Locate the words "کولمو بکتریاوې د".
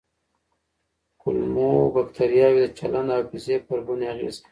1.21-2.67